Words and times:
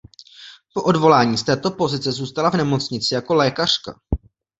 Po 0.73 0.83
odvolání 0.83 1.37
z 1.37 1.43
této 1.43 1.71
pozice 1.71 2.11
zůstala 2.11 2.49
v 2.49 2.53
nemocnici 2.53 3.13
jako 3.13 3.33
lékařka. 3.35 3.99